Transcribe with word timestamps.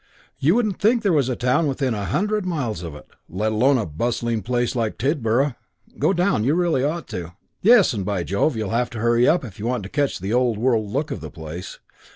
You 0.39 0.55
wouldn't 0.55 0.79
think 0.79 1.03
there 1.03 1.13
was 1.13 1.29
a 1.29 1.35
town 1.35 1.67
within 1.67 1.93
a 1.93 2.05
hundred 2.05 2.43
miles 2.43 2.81
of 2.81 2.95
it, 2.95 3.05
let 3.29 3.51
alone 3.51 3.77
a 3.77 3.85
bustling 3.85 4.37
great 4.37 4.45
place 4.45 4.75
like 4.75 4.97
Tidborough. 4.97 5.53
Go 5.99 6.11
down. 6.11 6.43
You 6.43 6.55
really 6.55 6.83
ought 6.83 7.07
to. 7.09 7.33
Yes, 7.61 7.93
and 7.93 8.03
by 8.03 8.23
Jove 8.23 8.55
you'll 8.55 8.71
have 8.71 8.89
to 8.89 8.97
hurry 8.97 9.27
up 9.27 9.45
if 9.45 9.59
you 9.59 9.67
want 9.67 9.83
to 9.83 9.89
catch 9.89 10.17
the 10.19 10.33
old 10.33 10.57
world 10.57 10.89
look 10.89 11.11
of 11.11 11.21
the 11.21 11.29
place. 11.29 11.77